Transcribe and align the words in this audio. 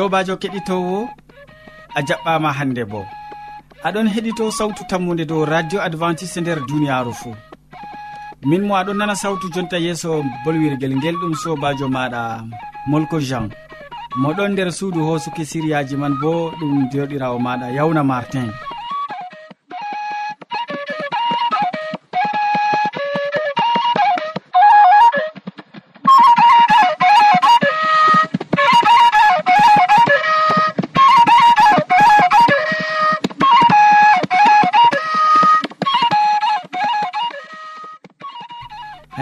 sobajo 0.00 0.34
keɗitowo 0.42 0.98
a 1.98 2.00
jaɓɓama 2.08 2.50
hande 2.58 2.82
bo. 2.90 3.00
Aɗon 3.86 4.08
heɗito 4.14 4.44
sawtu 4.58 4.82
tammude 4.90 5.24
dow 5.30 5.42
radio 5.52 5.78
adventiste 5.86 6.38
nder 6.40 6.58
duniyaru 6.68 7.12
fuu. 7.20 7.34
Min 8.48 8.62
mo 8.66 8.74
aɗon 8.80 8.96
nana 8.98 9.14
sawtu 9.22 9.46
jonta 9.54 9.76
yeeso 9.84 10.10
bolwirguel 10.44 10.94
ngel 10.96 11.16
ɗum 11.20 11.34
sobajo 11.42 11.86
maɗa 11.96 12.22
molko 12.90 13.16
jean. 13.28 13.46
Moɗon 14.22 14.50
nder 14.52 14.70
suudu 14.78 15.00
hosuki 15.08 15.44
siriyaji 15.50 15.96
man 16.02 16.14
bo 16.22 16.32
ɗum 16.58 16.72
joɗirawo 16.92 17.38
maɗa 17.46 17.66
yawna 17.76 18.02
martin. 18.10 18.48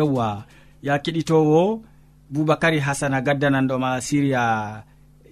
yewwa 0.00 0.44
ya 0.82 0.96
keɗitowo 1.04 1.82
boubacary 2.32 2.80
hasana 2.80 3.20
gaddananɗoma 3.20 4.00
siriya 4.00 4.42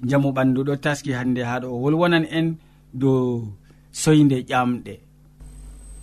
jamu 0.04 0.28
ɓandu 0.36 0.60
ɗo 0.68 0.74
taski 0.84 1.10
hande 1.12 1.40
ha 1.48 1.60
ɗo. 1.62 1.68
Wolwonan 1.82 2.24
en 2.38 2.56
dow 2.92 3.48
soyde 3.92 4.36
ƴamɗe. 4.50 4.94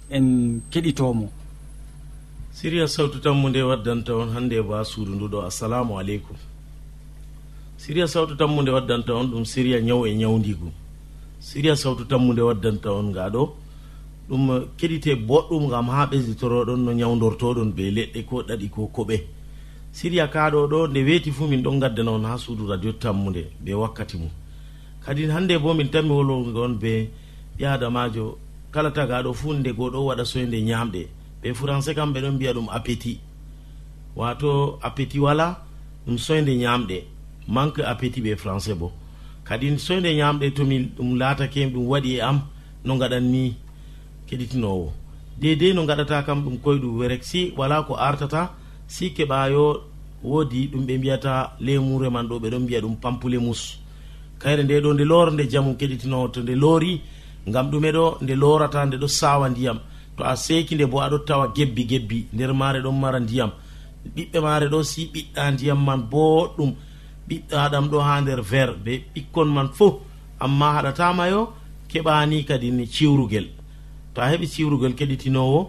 En 0.10 0.26
keɗitomo 0.72 1.28
siriya 2.58 2.88
sawtu 2.88 3.18
tammu 3.24 3.50
nde 3.50 3.62
waddanta 3.70 4.12
on 4.16 4.30
hande 4.36 4.58
ba 4.70 4.84
suudu 4.84 5.12
nduɗo 5.16 5.46
assalamu 5.48 6.00
aleykum. 6.00 6.38
Siriya 7.78 8.08
sawtu 8.08 8.36
tammu 8.40 8.62
nde 8.62 8.72
waddanta 8.72 9.12
on 9.14 9.28
ɗum 9.32 9.46
siriya 9.46 9.80
ñaw 9.82 10.02
e 10.08 10.16
ñawdigu 10.16 10.70
siriya 11.40 11.76
sawtu 11.76 12.06
tammu 12.10 12.34
nde 12.34 12.42
waddanta 12.42 12.90
on 13.00 13.08
ngaɗo 13.14 13.42
ɗum 14.30 14.50
eh, 14.52 14.62
keɗite 14.78 15.16
boɗɗum 15.28 15.70
gam 15.70 15.88
ha 15.90 16.06
ɓesditoroɗon 16.12 16.78
no 16.86 16.92
ñawdortoɗon 16.94 17.72
be 17.76 17.92
leɗɗe 17.92 18.26
ko 18.26 18.42
ɗaɗi 18.48 18.70
ko 18.70 18.88
koɓe. 18.96 19.18
Siriya 19.92 20.28
kaɗo 20.28 20.68
ɗo 20.68 20.88
nde 20.88 21.00
weeti 21.08 21.32
fuu 21.32 21.48
min 21.48 21.62
ɗon 21.64 21.80
gaddana 21.80 22.12
on 22.12 22.26
ha 22.26 22.38
suudu 22.38 22.68
radio 22.68 22.92
tammude 22.94 23.44
be 23.64 23.72
wakkati 23.74 24.18
mum. 24.18 24.30
Kadi 25.06 25.28
hande 25.30 25.58
bo 25.62 25.74
min 25.74 25.88
tammi 25.90 26.10
wolwogo 26.12 26.64
on 26.66 26.74
be 26.80 27.10
ɓiadamajo 27.58 28.38
kala 28.72 28.90
tagaɗo 28.92 29.34
fuu 29.34 29.54
nde 29.54 29.70
goɗo 29.78 30.06
waɗa 30.10 30.26
soyde 30.26 30.58
ñamɗe. 30.62 31.08
Ɓe 31.42 31.54
français 31.54 31.94
kam 31.96 32.12
ɓe 32.14 32.22
ɗon 32.22 32.34
mbiya 32.36 32.54
ɗum 32.54 32.68
appétit. 32.70 33.20
Wato 34.16 34.80
appétit 34.82 35.20
wala 35.22 35.64
ɗum 36.08 36.18
soyde 36.18 36.50
ñamɗe. 36.58 37.04
Manque 37.48 37.80
appétit 37.86 38.22
ɓe 38.24 38.36
français 38.36 38.74
bo. 38.74 38.92
Kadi 39.46 39.78
soyde 39.78 40.10
ñamɗe 40.18 40.52
tomin 40.54 40.90
ɗum 40.98 41.16
laatake 41.20 41.70
ɗum 41.74 41.86
waɗi 41.88 42.16
e 42.18 42.22
am 42.22 42.42
no 42.84 42.98
gaɗan 42.98 43.22
ni 43.32 43.56
keɗitinowo. 44.28 44.92
Dedei 45.40 45.74
no 45.74 45.86
gaɗata 45.86 46.24
kam 46.26 46.44
ɗum 46.44 46.58
koyɗum 46.64 46.98
werek 47.00 47.24
si 47.24 47.54
wala 47.58 47.84
ko 47.84 47.96
artata 47.96 48.52
si 48.88 49.14
keɓayo 49.14 49.82
woodi 50.24 50.68
ɗum 50.72 50.86
ɓe 50.88 50.98
mbiyata 50.98 51.58
lemure 51.60 52.10
man 52.10 52.28
ɗo 52.28 52.40
ɓeɗon 52.40 52.64
mbiya 52.64 52.82
ɗum 52.82 52.96
pampule 53.02 53.38
mus 53.38 53.80
kayre 54.40 54.64
nde 54.64 54.82
ɗo 54.84 54.94
nde 54.94 55.06
loro 55.06 55.32
nde 55.32 55.48
jamu 55.52 55.76
keɗitinowo 55.80 56.28
to 56.34 56.40
nde 56.42 56.56
loori 56.56 57.02
ngam 57.50 57.70
ɗume 57.72 57.90
ɗo 57.92 58.06
nde 58.22 58.34
lorata 58.36 58.86
nde 58.86 58.98
ɗo 58.98 59.08
sawa 59.08 59.50
ndiyam. 59.50 59.80
To 60.18 60.24
a 60.24 60.36
seki 60.36 60.76
nde 60.76 60.86
bo 60.86 60.98
aɗo 61.02 61.18
tawa 61.28 61.52
gebbi 61.56 61.84
gebbi 61.86 62.28
nder 62.34 62.54
mare 62.54 62.80
ɗon 62.82 63.00
mara 63.00 63.20
ndiyam. 63.20 63.52
Ɓiɓɓe 64.16 64.40
mare 64.42 64.68
ɗo 64.70 64.84
si 64.84 65.02
ɓiɗɗa 65.14 65.52
ndiyam 65.54 65.80
man 65.86 66.02
boɗɗum. 66.12 66.72
Ɓiɗɗaɗam 67.28 67.86
ɗo 67.92 68.00
ha 68.00 68.22
nder 68.22 68.42
ver 68.42 68.70
be 68.84 69.04
ɓikkon 69.14 69.50
man 69.56 69.70
fo 69.78 70.02
amma 70.40 70.74
haɗatamayo 70.76 71.42
keɓani 71.90 72.46
kadi 72.46 72.72
ni 72.72 72.86
ciwrugel. 72.88 73.48
to 74.16 74.22
a 74.22 74.30
heɓi 74.32 74.48
siwrugol 74.48 74.94
keɗitinowo 74.96 75.60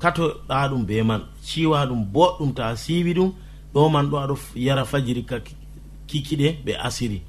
katoɗa 0.00 0.68
ɗum 0.70 0.84
be 0.86 1.02
man. 1.02 1.22
Siwa 1.42 1.86
ɗum 1.86 2.04
boɗɗum 2.14 2.54
ta 2.54 2.76
siwi 2.76 3.12
ɗum 3.14 3.32
ɗo 3.74 3.88
man 3.90 4.06
ɗo 4.10 4.16
aɗo 4.18 4.34
yara 4.56 4.84
fajiri 4.84 5.22
ka 5.26 5.36
kikiɗe 6.08 6.48
ɓe 6.64 6.72
asiri. 6.86 7.20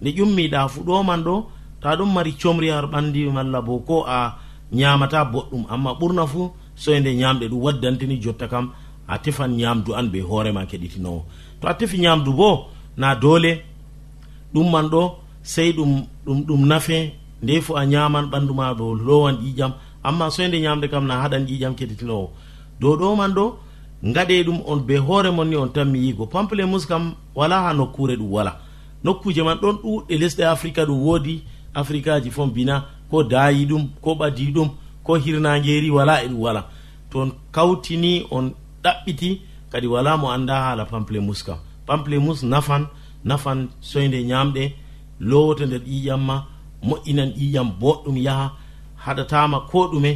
Nde 0.00 0.10
ƴummiɗa 0.16 0.68
fu 0.68 0.80
ɗo 0.86 1.02
man 1.04 1.22
ɗo 1.24 1.46
ta 1.80 1.96
ɗum 1.96 2.12
mari 2.14 2.32
comri 2.40 2.68
har 2.70 2.86
ɓandi 2.86 3.30
malla 3.32 3.60
bo 3.60 3.78
ko 3.78 4.04
a 4.06 4.36
ñamata 4.72 5.24
boɗɗum. 5.32 5.66
Amma 5.68 5.90
ɓurna 6.00 6.26
fu 6.26 6.50
soe 6.76 7.00
nde 7.00 7.10
ñamɗe 7.14 7.48
ɗum 7.50 7.60
waddantini 7.62 8.16
jotta 8.22 8.48
kam 8.48 8.70
a 9.06 9.18
tefan 9.18 9.48
ñamdu 9.56 9.92
an 9.94 10.08
be 10.12 10.20
hoorema 10.20 10.66
keɗitinowo. 10.66 11.24
To 11.60 11.68
a 11.68 11.74
tefi 11.74 11.98
ñamdu 11.98 12.32
bo 12.32 12.68
na 12.96 13.14
doole 13.14 13.62
ɗum 14.54 14.70
man 14.70 14.88
ɗo 14.88 15.02
sey 15.42 15.72
ɗum 15.72 16.06
ɗum 16.26 16.44
ɗum 16.46 16.66
nafe 16.66 17.12
nde 17.42 17.60
fo 17.60 17.76
a 17.76 17.84
ñaman 17.84 18.26
ɓandu 18.30 18.54
ma 18.54 18.72
ɗo 18.74 18.94
lowan 18.94 19.36
ƴiƴam 19.42 19.72
amma 20.04 20.30
soyde 20.30 20.60
ñamde 20.60 20.88
kam 20.90 21.06
na 21.06 21.14
haɗan 21.22 21.46
ƴiƴam 21.48 21.74
keɗitinowo 21.78 22.30
dow 22.80 22.96
ɗo 22.96 23.16
man 23.16 23.32
ɗo 23.34 23.44
gaɗe 24.14 24.44
ɗum 24.44 24.60
on 24.66 24.80
be 24.86 24.96
hoore 24.98 25.30
mon 25.30 25.44
ni 25.48 25.56
on 25.56 25.68
tan 25.72 25.86
mi 25.90 25.98
yigo. 25.98 26.26
Pample 26.26 26.64
mus 26.66 26.86
kam 26.86 27.14
wala 27.34 27.62
ha 27.62 27.72
nokkure 27.72 28.16
ɗum 28.16 28.30
wala. 28.30 28.60
Nokkuje 29.04 29.42
man 29.44 29.58
ɗon 29.58 29.76
ɗuɗɗe 29.82 30.18
lesɗe 30.20 30.44
africa 30.44 30.84
ɗum 30.86 30.98
woodi. 31.06 31.42
Africa 31.74 32.20
ji 32.22 32.30
fon 32.30 32.48
bina 32.50 32.84
ko 33.10 33.22
daayi 33.24 33.66
ɗum 33.66 33.88
ko 34.02 34.14
ɓadi 34.14 34.52
ɗum 34.54 34.68
ko 35.02 35.14
hirnageri 35.16 35.90
wala 35.90 36.22
e 36.24 36.28
ɗum 36.28 36.38
wala. 36.40 36.66
To 37.10 37.20
on 37.20 37.30
kawtini 37.52 38.26
on 38.30 38.52
ɗaɓɓiti 38.84 39.40
kadi 39.72 39.86
wala 39.86 40.16
mo 40.16 40.28
anda 40.30 40.54
haala 40.54 40.84
pample 40.84 41.20
mus 41.20 41.42
kam. 41.42 41.56
Pample 41.86 42.18
mus 42.18 42.42
nafan 42.42 42.86
nafan 43.24 43.68
soyde 43.80 44.22
ñamɗe 44.24 44.72
lowoto 45.20 45.64
nder 45.66 45.80
ƴiƴam 45.80 46.20
ma 46.20 46.44
moƴƴinan 46.82 47.32
ƴiƴam 47.38 47.68
boɗɗum 47.80 48.16
yaha 48.18 48.52
haɗatama 49.06 49.60
ko 49.70 49.88
ɗume 49.92 50.12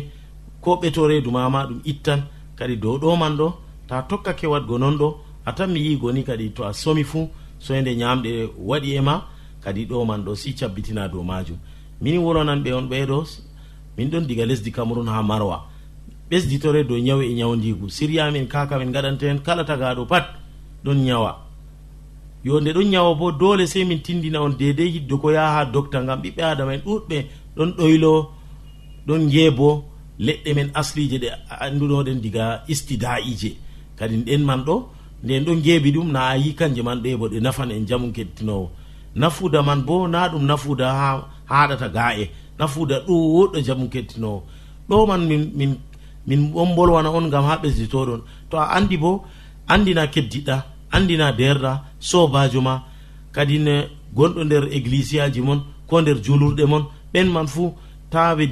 ko 0.61 0.71
ɓeto 0.81 1.07
reedu 1.09 1.31
mama 1.31 1.67
ɗum 1.69 1.81
ittan 1.85 2.21
kadi 2.57 2.77
dow 2.77 2.99
ɗoman 2.99 3.37
ɗo 3.37 3.53
ta 3.89 4.03
tokkake 4.03 4.47
wadgo 4.47 4.79
non 4.79 4.97
ɗo 4.99 5.09
a 5.45 5.53
tan 5.53 5.69
mi 5.73 5.81
yigo 5.81 6.13
ni 6.13 6.23
kadi 6.25 6.51
to 6.51 6.65
a 6.65 6.73
somi 6.73 7.05
fuu 7.05 7.29
soyde 7.59 7.95
ñamɗe 7.97 8.51
waɗi 8.69 8.91
e 8.97 9.01
ma 9.01 9.15
kadi 9.61 9.87
ɗoman 9.87 10.25
ɗo 10.25 10.35
si 10.37 10.55
cabbitina 10.55 11.09
dow 11.09 11.23
majum. 11.23 11.57
Min 12.01 12.19
wolonan 12.19 12.63
ɓe 12.65 12.73
on 12.73 12.89
ɓeɗo 12.89 13.25
min 13.97 14.09
ɗon 14.11 14.27
diga 14.27 14.45
lesdi 14.47 14.71
cameron 14.73 15.09
ha 15.09 15.23
marwa. 15.23 15.67
Ɓesditore 16.31 16.85
dow 16.87 16.99
ñawu 16.99 17.23
e 17.23 17.35
ñawdigu 17.35 17.89
siriyamin 17.91 18.47
kaka 18.49 18.79
min 18.79 18.93
gaɗante 18.93 19.43
kala 19.45 19.65
tagaɗo 19.65 20.07
pat 20.07 20.25
ɗon 20.85 20.99
ñawa 21.05 21.49
yo 22.45 22.61
nde 22.61 22.73
ɗon 22.73 22.89
ñawa 22.91 23.15
bo 23.15 23.33
dole 23.33 23.67
sey 23.67 23.85
min 23.85 24.01
tindina 24.01 24.41
on 24.43 24.51
dedei 24.57 24.91
hiddo 24.91 25.19
ko 25.19 25.31
yaha 25.33 25.55
ha 25.59 25.65
docta 25.65 26.03
gam 26.05 26.21
ɓiɓɓe 26.23 26.43
adama 26.43 26.75
en 26.75 26.81
ɗuɗɓe 26.87 27.27
ɗon 27.57 27.71
ɗoylo 27.77 28.31
ɗon 29.09 29.23
jeebo 29.33 29.69
leɗɗe 30.27 30.51
men 30.55 30.71
aslije 30.81 31.17
ɗe 31.23 31.29
annduɗoɗen 31.65 32.19
diga 32.25 32.45
istida'ije 32.73 33.51
kadi 33.99 34.17
ɗen 34.27 34.43
man 34.49 34.61
ɗo 34.67 34.75
nden 35.25 35.45
ɗon 35.47 35.63
jeebi 35.65 35.91
ɗum 35.95 36.09
na 36.13 36.21
a 36.33 36.37
yi 36.37 36.51
kanje 36.59 36.83
man 36.83 36.99
ɗe 37.03 37.17
bo 37.21 37.27
ɗe 37.29 37.39
nafan 37.41 37.71
en 37.71 37.87
jamu 37.89 38.13
kettinowo 38.17 38.71
nafuda 39.21 39.63
man 39.63 39.81
bo 39.87 40.07
na 40.09 40.29
ɗum 40.33 40.45
nafuda 40.47 40.87
ha 40.99 41.09
haɗata 41.51 41.89
ga 41.95 42.05
e 42.23 42.31
nafuda 42.59 42.97
ɗuɗɗo 43.07 43.59
jamu 43.67 43.89
kettinowo 43.89 44.43
ɗo 44.89 45.07
man 45.07 45.23
min 45.29 45.43
min 45.59 45.73
min 46.27 46.53
on 46.55 46.75
bolwana 46.77 47.11
on 47.11 47.29
gam 47.31 47.45
ha 47.45 47.57
ɓesditoɗon 47.63 48.21
to 48.51 48.57
a 48.59 48.65
andi 48.77 48.97
bo 48.97 49.25
andina 49.69 50.07
keddiɗɗa 50.07 50.57
andina 50.93 51.33
derɗa 51.33 51.73
sobajo 52.01 52.61
ma 52.61 52.75
kadi 53.33 53.59
ne 53.59 53.75
gonɗo 54.17 54.45
nder 54.45 54.65
église 54.77 55.21
aji 55.21 55.41
mon 55.41 55.61
ko 55.89 56.01
nder 56.01 56.19
julurɗe 56.25 56.65
mon 56.67 56.85
ɓen 57.13 57.29
man 57.33 57.47
fuu 57.47 57.73
tawa 58.11 58.35
ɓe 58.37 58.45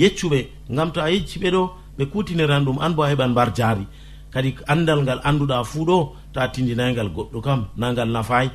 yeccuɓe 0.00 0.38
gam 0.76 0.90
to 0.92 1.00
a 1.00 1.10
yecci 1.10 1.38
ɓe 1.42 1.50
ɗo 1.50 1.62
ɓe 1.98 2.04
kutiniran 2.12 2.64
ɗum 2.64 2.78
an 2.80 2.92
bo 2.94 3.02
a 3.02 3.08
heɓan 3.10 3.30
mbar 3.30 3.48
jaari. 3.56 3.86
Kadi 4.32 4.54
andal 4.66 5.00
ngal 5.02 5.20
anduɗa 5.24 5.64
fuu 5.64 5.84
ɗo 5.86 5.96
ta 6.32 6.48
tindinaygal 6.52 7.08
goɗɗo 7.14 7.40
kam 7.46 7.60
na 7.76 7.92
ngal 7.92 8.08
nafay. 8.10 8.50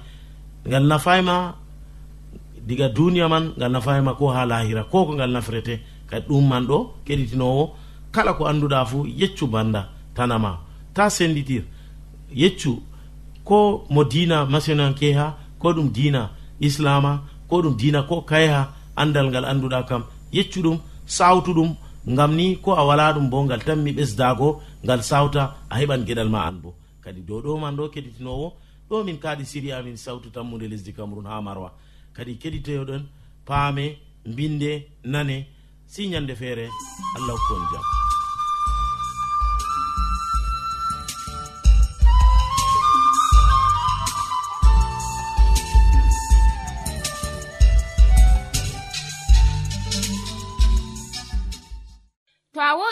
Ngal 0.67 0.83
nafayma 0.91 1.55
diga 2.67 2.87
duniya 2.89 3.27
man 3.29 3.53
ngal 3.57 3.71
nafayma 3.71 4.13
ko 4.17 4.27
ha 4.35 4.45
lahira 4.45 4.83
ko 4.91 5.05
ko 5.05 5.13
ngal 5.13 5.31
nafrete 5.31 5.75
kadi 6.09 6.25
ɗum 6.27 6.47
man 6.49 6.65
ɗo 6.67 6.77
keɗitinowo. 7.05 7.63
Kala 8.11 8.33
ko 8.33 8.43
anduɗa 8.45 8.85
fuu 8.85 9.05
yeccu 9.07 9.47
banda 9.47 9.89
tanama 10.15 10.59
ta 10.93 11.09
senditir 11.09 11.63
yeccu 12.33 12.81
ko 13.43 13.85
mo 13.89 14.03
dina 14.03 14.45
masinanke 14.45 15.13
ha 15.15 15.37
ko 15.59 15.73
ɗum 15.73 15.89
dina 15.91 16.29
islama 16.59 17.21
ko 17.47 17.61
ɗum 17.61 17.75
dina 17.77 18.03
ko 18.03 18.21
kayha 18.21 18.61
andal 18.95 19.27
ngal 19.29 19.45
anduɗa 19.45 19.83
kam 19.87 20.03
yeccuɗum 20.31 20.77
sawtuɗum 21.05 21.75
ngam 22.07 22.31
ni 22.35 22.55
ko 22.63 22.73
a 22.73 22.83
wala 22.85 23.13
ɗum 23.13 23.29
bo 23.29 23.43
ngal 23.43 23.61
tanmi 23.67 23.91
ɓesdago 23.97 24.61
ngal 24.83 25.01
sawta 25.03 25.41
a 25.69 25.75
heɓan 25.79 26.05
gueɗal 26.07 26.29
ma 26.29 26.39
an 26.47 26.57
bo. 26.61 26.73
Kadi 27.03 27.21
dow 27.21 27.41
ɗo 27.41 27.59
man 27.59 27.75
ɗo 27.77 27.89
keɗitinowo 27.93 28.47
ɗo 28.89 29.03
min 29.05 29.17
kaaɗi 29.19 29.45
siri 29.45 29.71
amin 29.71 29.97
sawtu 29.97 30.29
tammude 30.31 30.67
lesdi 30.71 30.93
cameron 30.93 31.25
ha 31.25 31.41
marwa. 31.41 31.69
Kadi 32.15 32.37
keɗitoyoɗon 32.41 33.03
paame 33.45 33.97
mbinde 34.25 34.71
nane 35.03 35.47
si 35.85 36.07
ñande 36.07 36.35
feere 36.35 36.65
allah 37.15 37.35
hokkon 37.35 37.63
jam. 37.71 37.98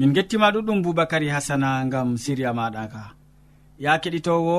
min 0.00 0.16
gettima 0.16 0.48
ɗuɗɗum 0.54 0.78
boubacary 0.84 1.28
hasana 1.34 1.70
gam 1.92 2.08
siriya 2.22 2.50
maɗa 2.58 2.82
ka 2.92 3.02
ya 3.84 3.92
keɗitowo 4.02 4.56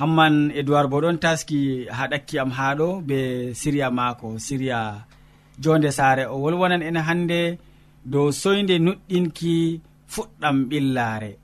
hamman 0.00 0.34
edoird 0.58 0.88
bo 0.90 0.96
ɗon 1.02 1.16
taski 1.24 1.60
ha 1.96 2.04
ɗakki 2.12 2.36
am 2.42 2.50
haɗo 2.58 2.88
be 3.08 3.18
siriya 3.60 3.88
mako 3.98 4.28
siriya 4.46 4.78
jonde 5.62 5.90
sare 5.98 6.24
o 6.32 6.36
wolwonan 6.42 6.82
en 6.88 6.98
hande 7.08 7.40
dow 8.04 8.30
soyde 8.32 8.78
nuɗɗinki 8.78 9.80
fuɗɗam 10.06 10.56
ɓillaare. 10.68 11.38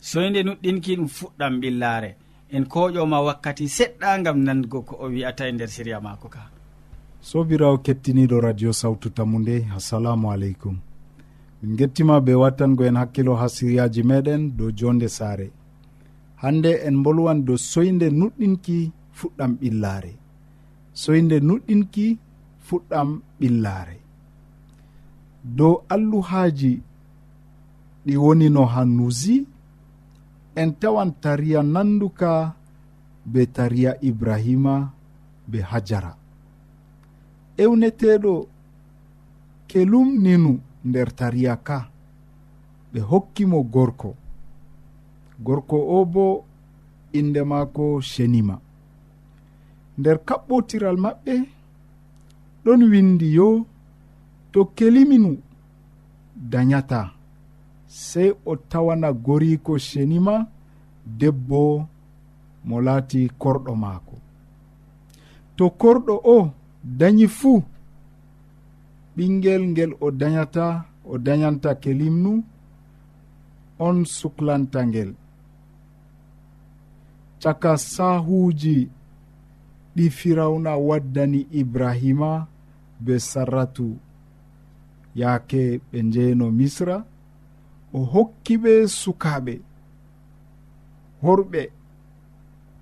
Soyde 0.00 0.42
nuɗɗinki 0.42 0.96
ɗum 0.96 1.08
fuɗɗam 1.08 1.60
ɓillaare. 1.60 2.16
En 2.50 2.64
koƴoma 2.64 3.20
wakkati 3.26 3.68
seɗɗa 3.68 4.22
gam 4.24 4.38
nango 4.42 4.82
ko 4.82 4.96
o 5.00 5.06
wi'ata 5.08 5.48
e 5.48 5.52
nder 5.52 5.68
siriya 5.68 6.00
mako 6.00 6.28
ka. 6.28 6.50
Sobirawo 7.20 7.78
kettiniɗo 7.78 8.40
radio 8.40 8.72
sawtu 8.72 9.10
tammu 9.10 9.38
nde 9.38 9.66
assalamu 9.76 10.30
aleykum. 10.32 10.76
Min 11.62 11.76
gettima 11.76 12.20
be 12.20 12.32
wattango 12.34 12.84
en 12.84 12.96
hakkilo 12.96 13.36
ha 13.36 13.48
siriyaji 13.48 14.02
meɗen 14.02 14.56
dow 14.56 14.70
jonde 14.72 15.08
saare. 15.08 15.50
Hande 16.42 16.80
en 16.86 17.02
bolwan 17.02 17.44
dow 17.44 17.56
soyde 17.56 18.10
nuɗɗinki 18.10 18.90
fuɗɗam 19.12 19.52
ɓillaare. 19.60 20.12
Soyde 20.92 21.40
nuɗɗinki 21.40 22.18
fuɗɗam 22.66 23.20
ɓillaare. 23.40 23.99
dow 25.44 25.84
alluhaji 25.88 26.82
ɗi 28.06 28.16
wonino 28.16 28.64
ha 28.64 28.80
hannusi 28.80 29.46
en 30.54 30.70
tawan 30.80 31.10
tariya 31.22 31.62
nanduka 31.62 32.54
be 33.24 33.46
tariya 33.46 33.92
ibrahima 34.02 34.92
be 35.50 35.58
hajara. 35.70 36.16
Ewneteɗo 37.56 38.34
kelumninu 39.68 40.60
nder 40.84 41.08
tariya 41.18 41.56
ka 41.56 41.78
ɓe 42.92 43.00
hokkimo 43.00 43.62
gorko. 43.62 44.10
Gorko 45.44 45.76
o 45.76 46.04
bo 46.04 46.44
inde 47.12 47.42
maako 47.50 48.00
shenima. 48.00 48.56
Nder 49.98 50.18
kaɓɓotiral 50.26 50.96
maɓɓe 51.04 51.34
ɗon 52.64 52.80
windi 52.90 53.28
yo 53.36 53.66
to 54.52 54.60
keliminu 54.76 55.38
dayata 56.50 57.10
sey 57.86 58.32
o 58.46 58.56
tawana 58.56 59.12
goriko 59.12 59.78
senima 59.78 60.46
debbo 61.18 61.86
mo 62.64 62.76
laati 62.86 63.30
korɗo 63.38 63.72
maako. 63.82 64.16
To 65.56 65.64
korɗo 65.80 66.14
o 66.34 66.50
dañi 66.98 67.26
fuu 67.38 67.58
ɓingel 69.16 69.62
ngel 69.72 69.92
o 70.00 70.10
dañata 70.20 70.66
o 71.04 71.18
dañanta 71.26 71.70
kelimnu 71.82 72.32
on 73.86 73.96
suklanta 74.16 74.80
ngel. 74.88 75.10
Caka 77.42 77.72
sahuuji 77.92 78.76
ɗi 79.96 80.04
firawna 80.18 80.72
waddani 80.88 81.40
ibrahima 81.60 82.30
be 83.04 83.14
sarratu 83.30 83.86
yaake 85.14 85.80
ɓe 85.90 85.98
njeeno 86.02 86.46
misra 86.58 86.96
o 87.92 87.98
hokki 88.12 88.54
ɓe 88.62 88.72
sukaaɓe. 89.00 89.54
Worɓe 91.22 91.62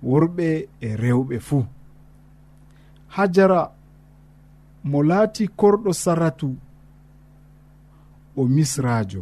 worɓe 0.09 0.47
e 0.81 0.89
rewɓe 1.01 1.35
fuu. 1.47 1.65
Hajara 3.15 3.61
mo 4.83 4.99
laati 5.09 5.43
korɗo 5.59 5.91
saratu 5.93 6.49
o 8.35 8.41
misrajo 8.55 9.21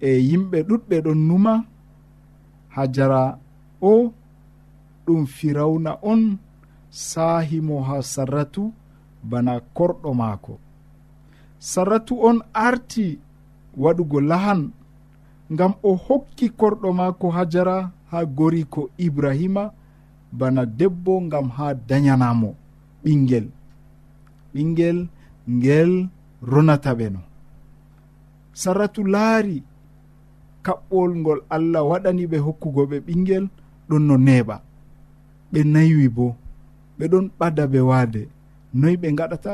e 0.00 0.10
yimɓe 0.28 0.58
ɗuɗɓe 0.68 0.96
ɗon 1.04 1.18
numa 1.28 1.54
hajara 2.74 3.38
o 3.80 4.12
ɗum 5.06 5.26
firawna 5.26 5.92
on 6.02 6.38
saahimo 6.90 7.76
ha 7.88 7.96
sarratu 8.02 8.72
bana 9.30 9.60
korɗo 9.76 10.10
maako. 10.20 10.58
sarratu 11.70 12.14
on 12.28 12.38
arti 12.66 13.06
waɗugo 13.82 14.18
lahan 14.30 14.60
ngam 15.52 15.72
o 15.82 15.90
hokki 16.04 16.46
korɗo 16.58 16.88
maako 16.98 17.26
hajara 17.36 17.76
ha 18.10 18.18
gori 18.36 18.62
ko 18.74 18.82
ibrahima 19.06 19.64
bana 20.38 20.62
debbo 20.78 21.12
ngam 21.26 21.46
ha 21.56 21.66
dayanamo 21.88 22.50
ɓingel 23.04 23.46
ɓingel 24.52 24.98
ngel 25.56 25.92
ronata 26.50 26.90
ɓe 26.98 27.06
no. 27.14 27.20
Saratu 28.60 29.00
laari 29.14 29.56
kaɓɓol 30.64 31.10
ngol 31.20 31.40
allah 31.54 31.82
waɗani 31.90 32.24
ɓe 32.30 32.38
hokkugo 32.46 32.82
ɓe 32.90 32.96
ɓingel 33.06 33.44
ɗon 33.88 34.02
no 34.08 34.14
neeɓa. 34.26 34.56
Ɓe 35.52 35.60
naywi 35.72 36.06
bo 36.16 36.26
ɓe 36.98 37.04
ɗon 37.12 37.26
ɓada 37.38 37.64
ɓe 37.72 37.80
waade. 37.90 38.22
Noyi 38.78 38.96
ɓe 39.02 39.08
gaɗata 39.18 39.52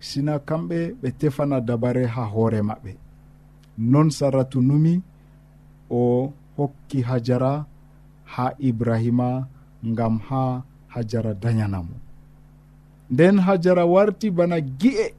sina 0.00 0.38
kamɓe 0.38 0.78
ɓe 1.00 1.08
tefana 1.18 1.60
dabare 1.60 2.04
ha 2.06 2.22
hoore 2.32 2.60
maɓɓe. 2.68 2.92
Non 3.78 4.08
saratu 4.10 4.60
numi 4.68 5.02
o 5.90 6.32
hokki 6.56 7.02
hajara 7.08 7.66
ha 8.24 8.46
ibrahima 8.58 9.48
ngam 9.84 10.18
ha 10.28 10.62
hajara 10.88 11.34
dañanamo 11.34 11.96
nden 13.10 13.38
hajara 13.38 13.84
warti 13.86 14.30
bana 14.30 14.60
gi'e 14.60 15.14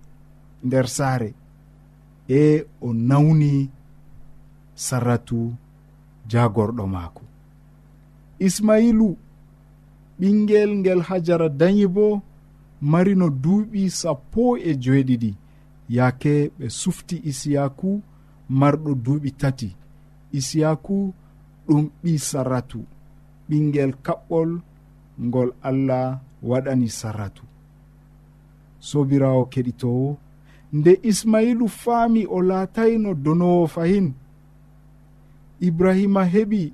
nder 0.63 0.88
saare 0.88 1.34
e 2.27 2.65
o 2.81 2.93
nawni 2.93 3.69
sarratu 4.75 5.53
jagorɗo 6.29 6.86
maako. 6.88 7.24
Ismailu 8.39 9.17
ɓingel 10.19 10.72
ngel 10.79 11.01
hajara 11.07 11.48
dañi 11.60 11.88
bo 11.96 12.22
marino 12.81 13.29
duuɓi 13.29 13.89
sappo 13.89 14.57
e 14.57 14.72
joeɗiɗi 14.84 15.31
yaake 15.89 16.51
ɓe 16.57 16.65
sufti 16.69 17.15
isiyaku 17.29 18.01
marɗo 18.50 18.91
duuɓi 19.03 19.31
tati. 19.41 19.69
Isiyaku 20.31 21.13
ɗum 21.67 21.84
ɓi 22.03 22.12
sarratu. 22.29 22.79
Ɓingel 23.50 23.91
kaɓɓol 24.05 24.50
ngol 25.25 25.50
allah 25.69 26.19
waɗani 26.50 26.89
sarratu. 27.00 27.43
Sobirawo 28.79 29.46
keɗitowo 29.51 30.17
nde 30.74 30.91
ismailu 31.10 31.67
faami 31.81 32.22
o 32.25 32.41
laatayno 32.41 33.13
donowo 33.13 33.67
fahin. 33.67 34.13
Ibrahima 35.67 36.24
heɓi 36.34 36.74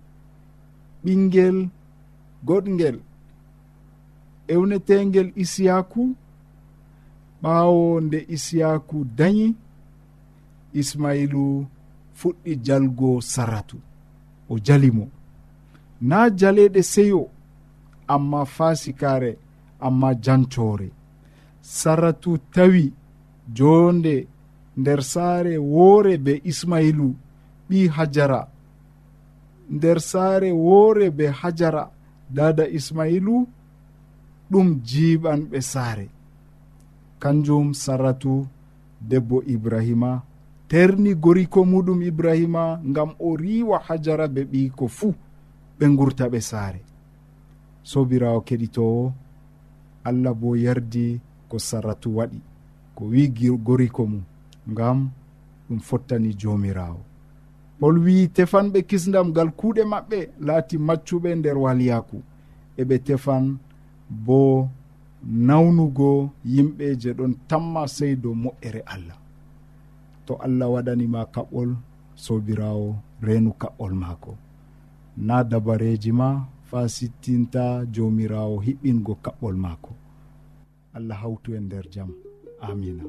ɓingel 1.04 1.70
goɗgel 2.48 2.98
ewnetegel 4.48 5.32
isiyaku 5.36 6.04
ɓaawo 7.42 8.02
nde 8.06 8.20
isiyaku 8.36 8.98
dañi 9.18 9.48
ismailu 10.80 11.46
fuɗɗi 12.18 12.52
jalgo 12.66 13.10
saratu. 13.22 13.78
O 14.52 14.60
jalimo 14.66 15.06
na 16.02 16.18
jaleɗe 16.40 16.82
seyo 16.94 17.22
amma 18.14 18.42
fasikare 18.56 19.32
amma 19.86 20.10
jancore 20.24 20.90
saratu 21.62 22.32
tawi 22.54 22.94
jonde 23.58 24.16
nder 24.80 25.02
saare 25.12 25.54
woore 25.58 26.14
be 26.26 26.34
ismailu 26.52 27.08
ɓi 27.70 27.80
hajara. 27.96 28.42
Nder 29.76 30.00
saare 30.10 30.50
woore 30.66 31.10
be 31.18 31.26
hajara 31.40 31.84
dada 32.36 32.66
ismailu 32.78 33.36
ɗum 34.54 34.68
jiɓanɓe 34.90 35.60
saare. 35.72 36.08
Kanjum 37.22 37.68
saratu 37.84 38.34
debbo 39.10 39.38
ibrahima 39.56 40.12
terni 40.70 41.12
goriko 41.24 41.60
muɗum 41.72 42.00
ibrahima 42.10 42.64
ngam 42.90 43.10
o 43.20 43.30
riwa 43.42 43.78
hajara 43.88 44.28
be 44.34 44.42
ɓiko 44.52 44.86
fuu 44.98 45.14
ɓe 45.78 45.86
gurta 45.98 46.26
ɓe 46.34 46.40
saare. 46.50 46.82
Sobirawo 47.90 48.40
keɗitowo 48.48 49.04
allah 50.08 50.34
bo 50.40 50.50
yardi 50.66 51.06
ko 51.50 51.58
saratu 51.60 52.10
waɗi 52.18 52.40
ko 52.96 53.04
wi 53.12 53.24
goriko 53.66 54.06
mum 54.06 54.24
ngam 54.72 55.10
ɗum 55.68 55.80
fottani 55.88 56.34
jomirawo 56.42 57.02
pol 57.80 57.98
wi 58.06 58.28
tefanɓe 58.36 58.80
kisdam 58.90 59.28
ngal 59.30 59.50
kuuɗe 59.60 59.84
maɓɓe 59.92 60.20
laati 60.48 60.76
maccuɓe 60.88 61.30
nder 61.36 61.58
waliyaku 61.64 62.18
eɓe 62.82 62.96
tefan 63.06 63.46
bo 64.26 64.70
nawnugo 65.48 66.12
yimɓe 66.54 66.86
je 67.02 67.10
ɗon 67.18 67.34
tamma 67.50 67.82
sey 67.96 68.14
dow 68.22 68.34
moƴƴere 68.44 68.82
allah. 68.94 69.18
To 70.26 70.34
allah 70.46 70.68
waɗanima 70.74 71.22
kaɓɓol 71.34 71.70
sobirawo 72.24 72.88
reenu 73.26 73.52
kaɓɓol 73.62 73.94
maako. 74.02 74.32
Na 75.28 75.36
dabareji 75.50 76.12
ma 76.20 76.30
fa 76.70 76.80
sittinta 76.96 77.64
jomirawo 77.94 78.56
hiɓɓingo 78.66 79.14
kaɓɓol 79.26 79.56
maako. 79.64 79.92
Allah 80.98 81.18
hawtu 81.22 81.50
e 81.56 81.60
nder 81.66 81.86
jaam 81.94 82.12
amina 82.68 83.04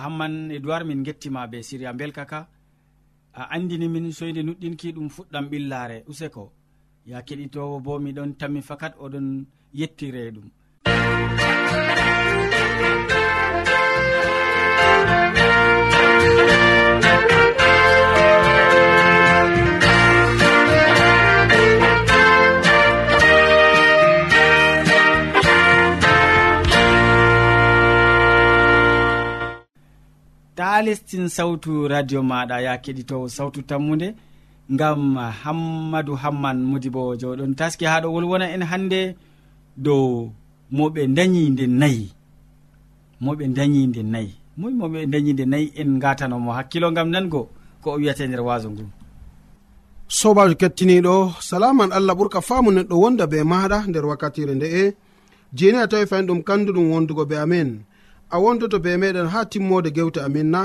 hamman 0.00 0.50
edoir 0.50 0.84
min 0.84 1.02
gettima 1.04 1.46
be 1.46 1.62
siria 1.62 1.92
belkaka 1.92 2.48
a 3.32 3.42
andini 3.54 3.88
min 3.88 4.12
soyde 4.12 4.42
nuɗɗinki 4.42 4.92
ɗum 4.92 5.08
fuɗɗam 5.08 5.44
ɓillare. 5.50 6.04
Useko 6.10 6.52
ya 7.06 7.22
keɗitowo 7.22 7.80
bo 7.84 7.98
miɗon 7.98 8.30
tammi 8.38 8.60
fakat 8.62 8.94
oɗon 9.04 9.46
yettire 9.72 10.30
ɗum. 10.34 10.46
lestin 30.86 31.28
sawtu 31.28 31.88
radio 31.88 32.20
maɗa 32.30 32.56
ya 32.66 32.72
keɗitowo 32.84 33.26
sawtu 33.36 33.60
tammude 33.68 34.08
ngam 34.74 35.16
hammadou 35.42 36.16
hamman 36.22 36.58
modi 36.70 36.88
bo 36.94 37.02
joɗon 37.20 37.52
taski 37.58 37.84
ha 37.90 38.00
ɗo 38.02 38.08
wolwona 38.14 38.46
en 38.54 38.62
hande 38.70 39.00
dow 39.84 40.30
moɓe 40.76 41.00
dañi 41.16 41.42
nde 41.50 41.64
nayi. 41.80 42.04
Moɓe 43.24 43.44
dañi 43.56 43.80
nde 43.90 44.02
nayi. 44.12 44.30
Moi 44.58 44.72
moɓe 44.80 44.98
dañi 45.12 45.30
nde 45.32 45.44
nayi 45.52 45.66
en 45.80 45.90
gatanomo 46.02 46.50
hakkilo 46.56 46.88
gam 46.96 47.08
nango 47.14 47.40
ko 47.82 47.88
o 47.94 47.96
wiyate 48.00 48.24
nder 48.28 48.40
waso 48.48 48.68
ngu. 48.70 48.84
Sobajo 50.18 50.54
kettiniɗo 50.60 51.14
salaman 51.48 51.90
allah 51.96 52.14
ɓurka 52.18 52.40
faamu 52.48 52.70
neɗɗo 52.76 52.94
wonda 53.02 53.24
be 53.32 53.38
maɗa 53.52 53.78
nder 53.88 54.04
wakkatire 54.10 54.54
nde'e. 54.54 54.82
Jeni 55.56 55.78
a 55.78 55.86
tawi 55.90 56.06
fayin 56.10 56.26
ɗum 56.28 56.40
kandu 56.48 56.70
ɗum 56.76 56.86
wondugo 56.92 57.24
be 57.30 57.36
amin 57.44 57.68
a 58.30 58.36
wondoto 58.42 58.78
be 58.84 58.90
meɗen 59.02 59.28
ha 59.32 59.40
timmode 59.50 59.90
gewte 59.96 60.20
amin 60.26 60.48
na. 60.54 60.62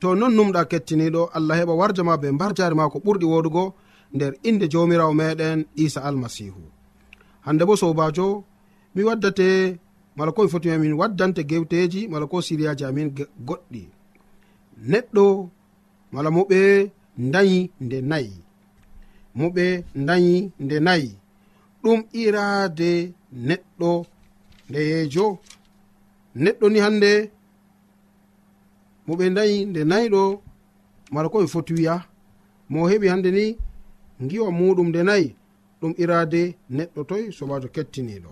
To 0.00 0.14
non 0.14 0.32
numɗa 0.36 0.62
kettiniɗo 0.70 1.22
allah 1.36 1.56
heɓa 1.58 1.74
warja 1.80 2.02
ma 2.08 2.14
be 2.22 2.28
mbar 2.36 2.52
jari 2.56 2.74
ma 2.78 2.90
ko 2.92 2.98
ɓurɗi 3.04 3.26
woɗugo 3.32 3.64
nder 4.14 4.32
inde 4.48 4.66
jomirawo 4.72 5.12
meɗen 5.20 5.58
isa 5.84 6.00
almasihu. 6.08 6.62
Hande 7.44 7.62
bo 7.68 7.74
sobajo 7.76 8.44
mi 8.94 9.02
waddate 9.08 9.48
mala 10.16 10.30
ko 10.32 10.42
mi 10.42 10.50
fotimi 10.52 10.74
amin 10.74 10.94
waddante 11.00 11.42
gewteji 11.50 12.00
mala 12.08 12.26
ko 12.30 12.36
siriyaji 12.46 12.84
amin 12.84 13.08
goɗɗi. 13.46 13.82
Neɗɗo 14.90 15.24
mala 16.12 16.30
moɓe 16.36 16.58
dayi 17.32 17.70
nde 17.84 17.98
nayi. 18.10 18.32
Moɓe 19.38 19.64
dayi 20.08 20.34
nde 20.64 20.76
nayi. 20.86 21.10
Ɗum 21.82 22.00
irade 22.22 22.90
neɗɗo 23.48 23.90
ndeyejo 24.68 25.26
neɗɗo 26.44 26.66
ni 26.72 26.78
hannde 26.84 27.10
mo 29.06 29.12
ɓe 29.18 29.24
dayi 29.36 29.56
nde 29.70 29.80
nayiɗo 29.90 30.22
mala 31.12 31.28
ko 31.32 31.36
ɓe 31.42 31.46
foti 31.54 31.72
wiya. 31.78 31.94
Mo 32.70 32.78
heɓi 32.90 33.06
hannde 33.12 33.30
ni 33.36 33.44
giwa 34.28 34.48
muɗum 34.58 34.88
nde 34.90 35.00
nayi 35.08 35.26
ɗum 35.80 35.92
irade 36.02 36.42
neɗɗo 36.76 37.00
toy 37.08 37.22
sobajo 37.36 37.68
kettiniɗo. 37.74 38.30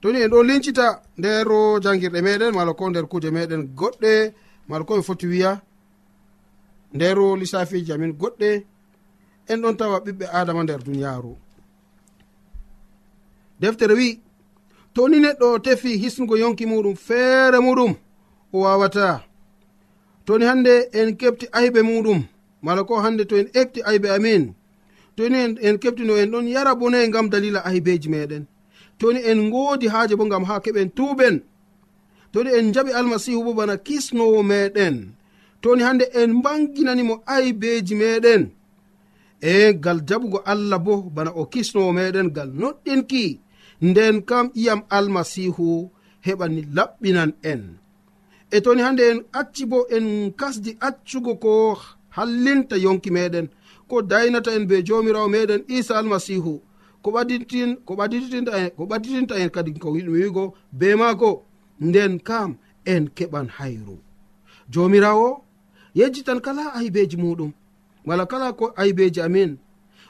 Toni 0.00 0.18
en 0.24 0.30
ɗo 0.32 0.38
lincita 0.48 0.86
nder 1.18 1.46
jangirɗe 1.82 2.20
meɗen 2.26 2.52
mala 2.54 2.72
ko 2.78 2.84
nder 2.90 3.06
kuje 3.10 3.30
meɗen 3.36 3.62
goɗɗe 3.78 4.12
mala 4.68 4.84
ko 4.84 4.92
ɓe 4.96 5.02
foti 5.08 5.26
wiya. 5.32 5.52
Nder 6.94 7.16
lissafiji 7.40 7.92
amin 7.92 8.12
goɗɗe 8.20 8.50
en 9.50 9.60
ɗon 9.62 9.76
tawa 9.76 9.96
ɓiɓɓe 10.04 10.26
adama 10.38 10.62
nder 10.62 10.80
duniyaru 10.86 11.32
deftere 13.60 13.94
wi 13.94 14.20
to 14.94 15.08
ni 15.08 15.18
neɗɗo 15.20 15.58
tefi 15.64 15.98
hisnugo 16.02 16.36
yonki 16.42 16.64
muɗum 16.66 16.96
feere 16.96 17.58
muɗum 17.66 17.92
o 18.52 18.58
wawata. 18.60 19.24
Toni 20.24 20.44
hande 20.44 20.88
en 20.92 21.16
keɓti 21.20 21.46
aybe 21.52 21.80
muɗum 21.82 22.20
mala 22.62 22.84
ko 22.84 23.00
hande 23.00 23.24
to 23.24 23.36
en 23.36 23.48
ekti 23.60 23.80
aybe 23.82 24.08
amin. 24.16 24.54
Toni 25.16 25.36
en 25.66 25.76
keɓti 25.82 26.02
no 26.04 26.16
en 26.16 26.30
ɗon 26.30 26.46
yara 26.48 26.74
bone 26.74 27.08
ngam 27.08 27.28
dalila 27.30 27.60
aybeji 27.64 28.08
meɗen. 28.08 28.44
Toni 28.98 29.20
en 29.30 29.38
ngoodi 29.48 29.86
haaje 29.88 30.14
bo 30.16 30.24
ngam 30.26 30.44
ha 30.44 30.60
keɓen 30.64 30.90
tuuɓen 30.96 31.36
toni 32.32 32.50
en 32.58 32.72
jaɓi 32.74 32.92
almasihu 32.92 33.44
bo 33.44 33.52
bana 33.54 33.76
kisnowo 33.76 34.42
meɗen. 34.42 34.96
Toni 35.60 35.82
hande 35.82 36.04
en 36.20 36.30
mbanginanimo 36.38 37.14
aybeji 37.26 37.94
meɗen. 37.94 38.42
E 39.40 39.72
gal 39.74 40.00
jaɓugo 40.08 40.38
allah 40.44 40.78
bo 40.78 41.02
bana 41.16 41.30
o 41.40 41.46
kisnowo 41.52 41.92
meɗen 41.92 42.28
gal 42.36 42.50
noɗɗinki. 42.60 43.24
nden 43.82 44.22
kam 44.22 44.46
iyam 44.54 44.80
almasihu 44.96 45.90
heɓani 46.26 46.62
laɓɓinan 46.76 47.32
en. 47.42 47.62
E 48.50 48.60
toni 48.64 48.82
hande 48.82 49.02
en 49.10 49.18
acci 49.32 49.64
bo 49.66 49.78
en 49.96 50.06
kasdi 50.40 50.70
accugo 50.80 51.34
ko 51.44 51.78
hallinta 52.16 52.76
yonki 52.84 53.10
meɗen 53.10 53.46
ko 53.88 54.02
daynata 54.02 54.50
en 54.56 54.66
be 54.68 54.76
jomirawo 54.86 55.28
meɗen 55.28 55.62
isa 55.68 55.98
almasihu 55.98 56.60
ko 57.02 57.10
ɓaditin 57.10 57.70
ko 57.86 57.92
ɓaditinta 57.98 58.52
en 58.60 58.70
ko 58.76 58.82
ɓaditinta 58.90 59.34
en 59.42 59.50
kadi 59.50 59.72
ko 59.82 59.88
yiɗmi 59.96 60.18
wigo 60.22 60.54
be 60.72 60.94
maako. 60.94 61.30
Nden 61.80 62.20
kam 62.20 62.50
en 62.84 63.08
keɓan 63.16 63.48
hayru. 63.58 63.98
Jomirawo 64.72 65.44
yejjitan 65.94 66.40
kala 66.40 66.74
aybeji 66.74 67.16
muɗum 67.16 67.52
wala 68.06 68.26
kala 68.26 68.52
ko 68.52 68.72
aybeji 68.76 69.20
amin. 69.20 69.58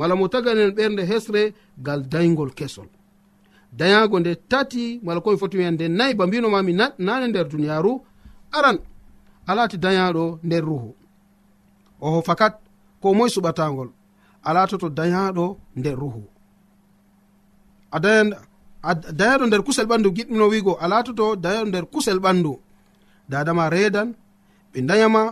mala 0.00 0.14
mo 0.16 0.26
taganen 0.32 0.70
ɓernde 0.76 1.02
hesre 1.10 1.42
ngal 1.80 2.00
daygol 2.12 2.50
kesol. 2.58 2.88
Dayago 3.78 4.16
nde 4.20 4.32
tati 4.50 4.84
mala 5.04 5.20
komi 5.24 5.36
foti 5.40 5.56
wiyan 5.58 5.74
nde 5.76 5.86
nayi 5.98 6.14
ba 6.18 6.24
mbinomami 6.26 6.72
nane 7.06 7.26
nder 7.28 7.46
duniyaru 7.50 7.92
aran 8.56 8.78
alati 9.50 9.76
dayaɗo 9.84 10.24
nder 10.46 10.64
ruhu. 10.68 10.90
Oho 12.04 12.18
fakat 12.28 12.54
ko 13.00 13.06
moye 13.16 13.30
suɓatagol 13.34 13.88
alatoto 14.48 14.88
dayaɗo 14.98 15.46
nder 15.78 15.96
ruhu. 16.02 16.22
A 17.92 17.98
dayaɗo 19.18 19.44
nder 19.46 19.62
kusel 19.66 19.86
ɓandu 19.90 20.08
giɗɗino 20.16 20.44
wigo 20.52 20.72
a 20.80 20.86
latoto 20.92 21.24
dayaɗo 21.44 21.66
nder 21.68 21.84
kusel 21.92 22.18
ɓandu 22.24 22.52
dadama 23.30 23.64
redan 23.74 24.08
ɓe 24.72 24.78
dayama 24.88 25.22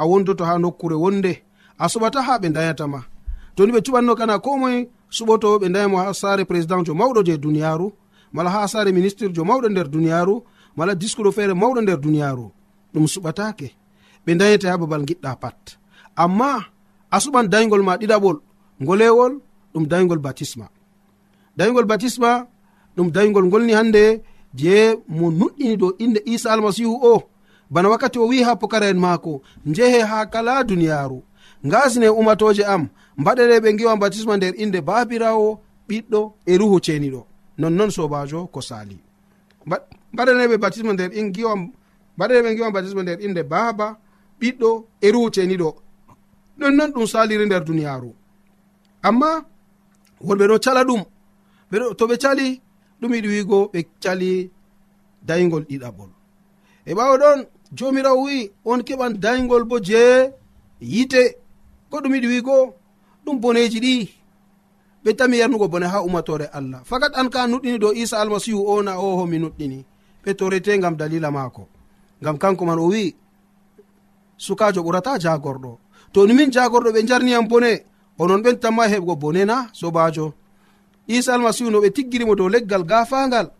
a 0.00 0.02
wondoto 0.10 0.44
ha 0.48 0.54
nokkure 0.62 0.94
wonde 1.04 1.32
a 1.78 1.84
suɓata 1.92 2.18
ha 2.26 2.38
ɓe 2.42 2.48
dayatama 2.56 3.00
toni 3.56 3.72
ɓe 3.72 3.80
cuɓanno 3.84 4.14
kana 4.18 4.38
ko 4.38 4.50
moye 4.58 4.88
suɓoto 5.16 5.58
ɓe 5.60 5.68
ndayimo 5.68 5.96
ha 5.98 6.12
sare 6.14 6.44
président 6.44 6.82
jo 6.86 6.94
mawɗo 6.94 7.22
je 7.26 7.36
duniyaru 7.38 7.92
mala 8.32 8.50
ha 8.50 8.68
sare 8.68 8.92
ministre 8.92 9.28
jo 9.34 9.44
mawɗo 9.44 9.68
nder 9.68 9.88
duniyaru 9.88 10.42
mala 10.76 10.94
discours 10.94 11.34
feere 11.34 11.54
mawɗo 11.54 11.80
nder 11.82 11.98
duniyaru 12.00 12.50
ɗum 12.94 13.06
suɓatake 13.06 13.68
ɓe 14.26 14.34
dayete 14.40 14.66
ha 14.68 14.78
babal 14.78 15.02
giɗɗa 15.08 15.36
pat. 15.42 15.58
Amma 16.16 16.64
a 17.10 17.16
suɓan 17.22 17.46
daygol 17.52 17.82
ma 17.82 17.96
ɗiɗaɓol 18.00 18.36
ngolewol 18.82 19.32
ɗum 19.74 19.84
daygol 19.90 20.18
batisma. 20.18 20.66
Daygol 21.56 21.84
batisma 21.90 22.46
ɗum 22.96 23.08
daygol 23.10 23.44
ngolni 23.46 23.72
hande 23.72 24.22
je 24.54 24.96
mo 25.08 25.26
nuɗɗini 25.30 25.76
dow 25.80 25.92
inde 25.98 26.20
isa 26.24 26.52
almasihu 26.52 26.94
o. 27.12 27.22
Bana 27.70 27.88
wakkati 27.88 28.18
o 28.18 28.26
wi 28.28 28.42
ha 28.42 28.56
pokara 28.56 28.86
en 28.92 28.98
maako 28.98 29.42
njehe 29.66 30.00
ha 30.10 30.26
kala 30.26 30.64
duniyaru 30.64 31.22
ngasine 31.66 32.08
umatoje 32.08 32.64
am 32.64 32.88
mbaɗere 33.20 33.60
ɓe 33.60 33.68
giwa 33.78 33.96
batisma 33.96 34.36
nder 34.36 34.54
inde 34.62 34.80
babirawo 34.80 35.48
ɓiɗɗo 35.88 36.20
e 36.46 36.58
ruhu 36.60 36.76
ceniɗo 36.86 37.20
nonnon 37.58 37.90
sobajo 37.90 38.46
ko 38.54 38.60
sali 38.60 38.96
mbaɗaneɓe 40.12 40.56
batisma 40.62 40.92
nder 40.92 41.10
in 41.18 41.32
giwa 41.34 41.52
mbaɗaneɓe 42.16 42.50
giwa 42.56 42.70
batisma 42.74 43.02
nder 43.02 43.18
inde 43.26 43.42
baba 43.42 43.86
ɓiɗɗo 44.40 44.70
e 45.00 45.08
ruhu 45.14 45.28
ceniɗo 45.34 45.68
nonnon 46.58 46.90
ɗum 46.94 47.06
saliri 47.06 47.44
nder 47.46 47.64
duniyaru 47.64 48.10
amma 49.08 49.30
wonɓe 50.26 50.44
ɗo 50.50 50.56
cala 50.64 50.82
ɗum. 50.88 51.02
To 51.98 52.04
ɓe 52.10 52.16
cali 52.22 52.46
ɗum 53.00 53.12
yiɗi 53.14 53.28
wigo 53.34 53.58
ɓe 53.72 53.80
cali 54.02 54.30
daygol 55.28 55.64
ɗiɗaɓol. 55.68 56.10
E 56.88 56.92
ɓawo 56.96 57.14
ɗon 57.22 57.38
jomirawo 57.76 58.20
wi 58.26 58.36
on 58.70 58.80
keɓan 58.86 59.12
daygol 59.24 59.64
bo 59.70 59.76
je 59.88 60.02
yite. 60.92 61.22
Ko 61.90 61.96
ɗum 62.02 62.14
yiɗi 62.14 62.28
wigo 62.32 62.56
ɗum 63.24 63.36
boneji 63.40 63.78
ɗi. 63.80 63.94
Ɓe 65.04 65.10
tami 65.16 65.36
yarnugo 65.38 65.68
bone 65.68 65.84
ha 65.86 66.02
umatore 66.02 66.46
allah. 66.52 66.80
Fakat 66.84 67.12
an 67.16 67.28
ka 67.30 67.46
nuɗɗini 67.46 67.78
dow 67.78 67.92
isa 67.92 68.20
almasihu 68.20 68.60
o 68.72 68.82
na 68.82 68.98
o 68.98 69.16
homi 69.18 69.38
nuɗɗini. 69.38 69.84
Ɓe 70.24 70.34
torete 70.38 70.78
gam 70.78 70.96
dalila 70.96 71.30
maako. 71.30 71.68
Gam 72.22 72.38
kanko 72.38 72.64
man 72.64 72.78
o 72.78 72.86
wi 72.88 73.14
sukajo 74.36 74.80
ɓurata 74.82 75.18
jagorɗo. 75.18 75.78
To 76.12 76.26
ni 76.26 76.34
min 76.34 76.50
jagorɗo 76.52 76.90
ɓe 76.92 77.06
jarniyam 77.08 77.48
bone 77.48 77.82
onon 78.18 78.42
ɓen 78.42 78.56
tamma 78.60 78.86
heɓgo 78.88 79.16
bone 79.18 79.44
na 79.44 79.68
sobajo. 79.72 80.32
Isa 81.08 81.34
almasihu 81.34 81.70
no 81.70 81.80
ɓe 81.80 81.90
tiggirimo 81.92 82.34
dow 82.36 82.48
leggal 82.48 82.84
gafangal. 82.84 83.50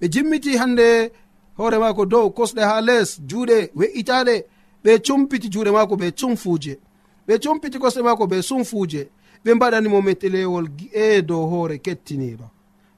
Ɓe 0.00 0.08
jimmiti 0.12 0.56
hande 0.56 1.10
hoore 1.58 1.78
maako 1.78 2.06
dow 2.06 2.30
kosɗe 2.30 2.62
ha 2.62 2.80
les 2.80 3.18
juuɗe 3.28 3.70
we'itaɗe. 3.74 4.44
Ɓe 4.84 4.98
cumpiti 5.06 5.48
juuɗe 5.52 5.70
maako 5.72 5.94
ɓe 5.96 6.12
cumfuje. 6.18 6.78
ɓe 7.26 7.38
cumpiti 7.42 7.78
kosɗe 7.78 8.02
maako 8.02 8.26
be 8.26 8.42
sumfuuje 8.42 9.02
ɓe 9.44 9.50
mbaɗanimo 9.54 9.98
metelewol 10.02 10.66
e 10.92 11.22
dow 11.22 11.42
hoore 11.50 11.78
kettiniɗo 11.78 12.46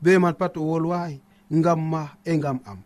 be 0.02 0.18
man 0.18 0.34
pat 0.34 0.56
o 0.56 0.62
wolwayi 0.70 1.20
ngam 1.52 1.80
ma 1.90 2.02
e 2.24 2.32
ngam 2.36 2.58
am. 2.70 2.78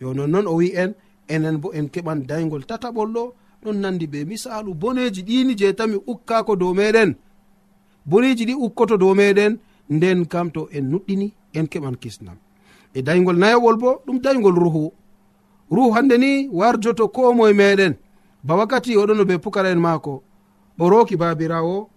Yo 0.00 0.14
nonnoon 0.14 0.46
o 0.46 0.54
wi 0.60 0.68
en 0.82 0.94
enen 1.28 1.56
bo 1.60 1.68
en 1.72 1.86
keɓan 1.88 2.26
daygol 2.28 2.64
tataɓol 2.70 3.10
ɗo 3.14 3.24
ɗon 3.62 3.76
nandi 3.82 4.06
be 4.06 4.24
misalu 4.24 4.74
boneji 4.74 5.22
ɗini 5.22 5.54
je 5.58 5.72
tami 5.78 5.96
ukkako 6.06 6.56
dow 6.56 6.72
meɗen 6.74 7.14
boneji 8.06 8.44
ɗi 8.48 8.54
ukkoto 8.54 8.96
dow 8.96 9.14
meɗen 9.14 9.58
nden 9.90 10.26
kam 10.26 10.50
to 10.50 10.68
en 10.72 10.84
nuɗɗini 10.90 11.32
en 11.54 11.66
keɓan 11.72 11.96
kisnam. 12.02 12.36
E 12.94 13.02
daygol 13.02 13.38
nayowol 13.38 13.76
bo 13.76 13.90
ɗum 14.06 14.18
daygol 14.20 14.54
ruhu. 14.54 14.92
Ruhu 15.70 15.90
hande 15.94 16.16
ni 16.18 16.48
warjoto 16.52 17.08
ko 17.08 17.32
moye 17.34 17.52
meɗen 17.52 17.94
ba 18.44 18.54
wakkati 18.56 18.96
oɗono 18.96 19.24
be 19.24 19.38
pukara 19.38 19.70
en 19.70 19.80
maako 19.80 20.22
o 20.78 20.88
roki 20.90 21.16
babirawo 21.16 21.90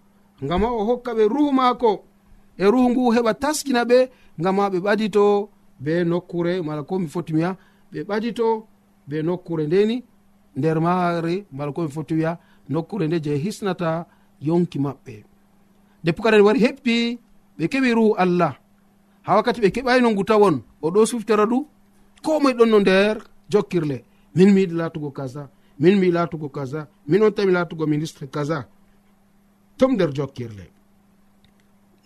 ngama 0.44 0.68
o 0.70 0.84
hokka 0.84 1.12
ɓe 1.14 1.28
ruhu 1.28 1.52
maako 1.52 2.04
e 2.58 2.64
ruhu 2.64 2.90
ngu 2.90 3.12
heɓa 3.14 3.34
taskina 3.34 3.84
ɓe 3.84 4.08
ngama 4.40 4.70
ɓe 4.72 4.78
ɓadito 4.80 5.48
be 5.80 6.04
nokkure 6.04 6.62
mala 6.62 6.82
ko 6.82 6.98
mi 6.98 7.08
foti 7.08 7.32
wiya 7.34 7.56
ɓe 7.92 8.04
ɓadito 8.08 8.64
be 9.08 9.22
nokkure 9.22 9.66
ndeni 9.66 10.04
nder 10.56 10.80
maare 10.80 11.46
mala 11.52 11.72
ko 11.72 11.82
mi 11.82 11.88
foti 11.88 12.14
wiya 12.14 12.38
nokkure 12.68 13.06
nde 13.06 13.20
je 13.20 13.36
hisnata 13.36 14.06
yonki 14.40 14.78
maɓɓe. 14.78 15.24
Nde 16.02 16.12
pukara 16.12 16.42
wari 16.42 16.60
heppi 16.60 17.18
ɓe 17.58 17.64
keɓi 17.68 17.94
ruhu 17.94 18.14
allah. 18.16 18.54
Ha 19.22 19.36
wakkati 19.36 19.60
ɓe 19.60 19.70
keɓayno 19.74 20.10
ngu 20.10 20.24
tawon 20.24 20.62
o 20.82 20.90
ɗo 20.90 21.06
suftora 21.06 21.44
ɗu 21.44 21.66
ko 22.24 22.40
moye 22.40 22.54
ɗon 22.54 22.70
no 22.70 22.78
nder 22.80 23.16
jokkirle. 23.48 24.04
Min 24.34 24.52
mi 24.52 24.60
yiɗi 24.60 24.74
latugo 24.76 25.10
kaza. 25.10 25.48
min 25.78 25.98
mi 25.98 26.10
latugo 26.10 26.48
kaza 26.48 26.86
min 27.08 27.22
on 27.22 27.32
tami 27.32 27.52
latugo 27.52 27.86
ministre 27.86 28.26
kaza 28.26 28.64
tom 29.78 29.92
nder 29.92 30.10
jokkirle. 30.12 30.66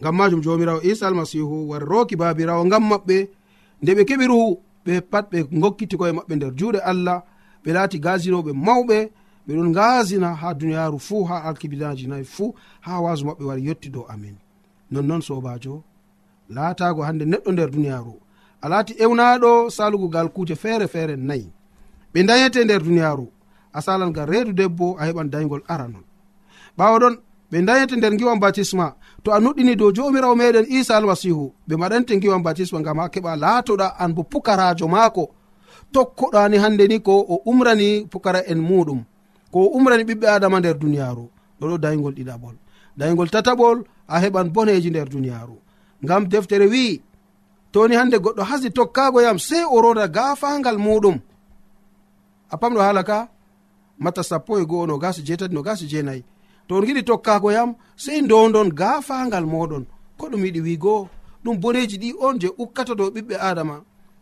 Ngam 0.00 0.16
majum 0.16 0.40
jomirawo 0.42 0.80
isa 0.82 1.06
almasihu 1.08 1.68
war 1.70 1.82
roki 1.84 2.16
babirawo 2.16 2.64
ngam 2.66 2.84
maɓɓe 2.90 3.28
nde 3.82 3.92
ɓe 3.96 4.02
keɓi 4.08 4.26
ruhu 4.30 4.58
ɓe 4.86 5.00
pat 5.10 5.26
ɓe 5.32 5.38
gokkiti 5.60 5.96
koye 5.96 6.12
maɓɓe 6.12 6.34
nder 6.36 6.52
juuɗe 6.58 6.78
allah 6.90 7.18
ɓe 7.64 7.70
laati 7.76 7.98
gasinoɓe 8.04 8.52
mawɓe 8.66 8.98
ɓeɗon 9.46 9.72
gasina 9.76 10.28
ha 10.40 10.54
duniyaru 10.54 10.98
fuu 10.98 11.24
ha 11.28 11.36
alkibidaji 11.48 12.06
nayi 12.06 12.24
fuu 12.24 12.54
ha 12.80 13.00
wasu 13.04 13.24
maɓɓe 13.26 13.44
wari 13.48 13.62
yetti 13.66 13.88
dow 13.90 14.04
amin. 14.08 14.36
Nonnoon 14.90 15.20
sobajo 15.22 15.82
laatago 16.54 17.02
hande 17.02 17.24
neɗɗo 17.24 17.52
nder 17.52 17.70
duniyaru 17.70 18.14
a 18.62 18.68
laati 18.68 18.92
ewnaɗo 19.04 19.70
salugo 19.70 20.08
gal 20.08 20.28
kuje 20.28 20.54
feere 20.56 20.86
feere 20.88 21.16
nayi 21.16 21.46
ɓe 22.14 22.22
dayete 22.26 22.64
nder 22.64 22.82
duniyaru 22.82 23.26
a 23.72 23.80
salan 23.82 24.12
gam 24.12 24.28
reedu 24.30 24.52
debbo 24.52 24.96
a 24.98 25.06
heɓan 25.06 25.30
daygol 25.30 25.62
aranon 25.68 26.04
ɓawo 26.78 26.98
ɗon 27.02 27.14
ɓe 27.50 27.58
dayete 27.66 27.96
nder 27.96 28.12
giwan 28.18 28.38
batisma 28.40 28.94
to 29.22 29.32
a 29.32 29.38
nuɗɗini 29.40 29.76
dow 29.76 29.90
jomirawo 29.96 30.34
meɗen 30.40 30.66
isa 30.68 30.96
almasihu 30.96 31.52
ɓe 31.68 31.74
maɗante 31.76 32.12
giwan 32.22 32.42
batisma 32.42 32.80
gam 32.82 32.98
ha 32.98 33.08
keɓa 33.08 33.36
laatoɗa 33.36 33.86
an 33.98 34.14
bo 34.14 34.22
pukarajo 34.22 34.88
maako. 34.88 35.24
Tokkoɗani 35.92 36.56
hande 36.62 36.84
ni 36.88 37.00
ko 37.00 37.12
o 37.28 37.42
umrani 37.50 38.06
pukara 38.10 38.40
en 38.46 38.60
muɗum 38.68 39.00
ko 39.52 39.58
o 39.64 39.68
umrani 39.76 40.04
ɓiɓɓe 40.04 40.26
adama 40.26 40.60
nder 40.60 40.78
duniyaru 40.78 41.24
ɗoɗo 41.60 41.76
daygol 41.78 42.14
ɗiɗaɓol. 42.14 42.54
Daygol 42.96 43.28
tataɓol 43.30 43.78
a 44.08 44.16
heɓan 44.22 44.48
boneji 44.54 44.90
nder 44.90 45.08
duniyaru 45.08 45.56
ngam 46.04 46.28
deftere 46.28 46.66
wi'i 46.72 47.02
toni 47.72 47.94
hande 47.96 48.16
goɗɗo 48.18 48.42
hasi 48.50 48.70
tokkago 48.70 49.20
yam 49.22 49.38
sei 49.38 49.64
o 49.64 49.80
roda 49.82 50.06
gafangal 50.08 50.78
muɗum 50.78 51.16
a 52.50 52.56
pamɗo 52.60 52.80
hala 52.80 53.02
ka 53.02 53.28
mata 54.02 54.22
sappo 54.22 54.52
e 54.60 54.64
go'o 54.70 54.86
no 54.86 54.94
nogas 54.94 55.16
jeetati 55.26 55.54
nogas 55.54 55.80
jeenayi. 55.90 56.22
To 56.66 56.72
on 56.76 56.84
giɗi 56.86 57.02
tokkago 57.08 57.48
yam 57.52 57.70
sei 57.96 58.20
ndondon 58.22 58.68
gafangal 58.80 59.44
moɗon 59.52 59.84
ko 60.18 60.24
ɗum 60.30 60.42
yiɗi 60.44 60.60
wigo 60.66 61.08
ɗum 61.44 61.56
boneji 61.62 61.96
ɗi 62.02 62.08
on 62.26 62.38
je 62.40 62.48
ukkata 62.62 62.94
dow 62.94 63.10
ɓiɓɓe 63.14 63.36
adama 63.48 63.76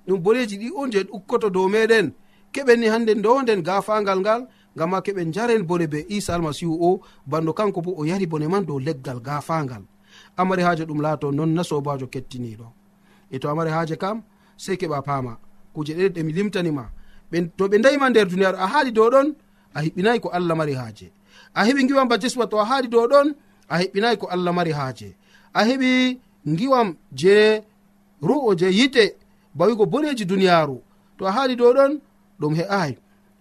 ɗum 0.06 0.18
boneji 0.24 0.56
ɗi 0.62 0.68
on 0.80 0.90
je 0.92 1.00
ukkoto 1.16 1.48
dow 1.50 1.68
meɗen 1.68 2.06
keɓenni 2.52 2.86
hande 2.92 3.12
ndonden 3.14 3.60
gafangal 3.62 4.18
ngal 4.20 4.40
ngam 4.76 4.90
ma 4.90 5.00
keɓen 5.00 5.32
jaren 5.34 5.62
bone 5.68 5.86
be 5.92 6.06
isa 6.08 6.34
almasihu 6.34 6.74
o 6.88 7.00
bando 7.26 7.52
kanko 7.52 7.80
bo 7.80 7.90
o 8.00 8.04
yari 8.04 8.26
bone 8.26 8.46
man 8.48 8.64
dow 8.66 8.78
leggal 8.78 9.20
gafangal 9.20 9.82
amari 10.36 10.62
haaje 10.62 10.84
ɗum 10.88 11.00
laato 11.02 11.32
non 11.32 11.50
na 11.54 11.62
sobajo 11.64 12.06
kettiniɗo 12.06 12.66
e 13.30 13.38
to 13.38 13.48
amari 13.50 13.70
haaje 13.70 13.96
kam 13.96 14.22
sei 14.56 14.76
keɓa 14.76 15.02
paama. 15.02 15.32
Kuje 15.74 15.92
ɗeɗe 15.94 16.08
ɗe 16.14 16.22
mi 16.26 16.32
limtanima. 16.32 16.84
To 17.56 17.68
ɓe 17.68 17.76
dayima 17.84 18.10
nder 18.10 18.26
duniyaaru 18.30 18.58
a 18.58 18.66
haali 18.72 18.90
dow 18.92 19.08
ɗon 19.10 19.28
a 19.78 19.82
hiɓɓinayi 19.84 20.18
ko 20.20 20.28
allah 20.36 20.54
mari 20.56 20.74
haaje. 20.74 21.06
A 21.54 21.60
heɓi 21.66 21.86
giwam 21.88 22.08
ba 22.08 22.16
jeswa 22.22 22.46
to 22.50 22.56
a 22.60 22.64
haaɗi 22.64 22.88
dow 22.92 23.06
ɗon 23.12 23.28
a 23.68 23.74
hiɓɓinayi 23.80 24.16
ko 24.20 24.26
allah 24.34 24.52
mari 24.58 24.72
haaje. 24.78 25.08
A 25.54 25.60
heɓi 25.68 26.18
giwam 26.58 26.88
je 27.20 27.62
ru'o 28.22 28.54
je 28.58 28.66
yite 28.78 29.04
bawigo 29.54 29.86
boneji 29.86 30.24
duniyaaru 30.24 30.76
to 31.16 31.22
a 31.26 31.30
haaɗi 31.36 31.54
dow 31.56 31.72
ɗon 31.76 31.92
ɗum 32.40 32.54
he'ay 32.58 32.92